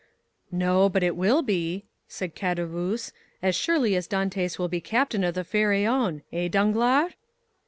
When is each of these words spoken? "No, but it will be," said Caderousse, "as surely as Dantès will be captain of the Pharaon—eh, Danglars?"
"No, 0.51 0.89
but 0.89 1.03
it 1.03 1.15
will 1.15 1.43
be," 1.43 1.85
said 2.07 2.33
Caderousse, 2.35 3.11
"as 3.43 3.55
surely 3.55 3.95
as 3.95 4.07
Dantès 4.07 4.57
will 4.57 4.67
be 4.67 4.81
captain 4.81 5.23
of 5.23 5.35
the 5.35 5.43
Pharaon—eh, 5.43 6.47
Danglars?" 6.47 7.13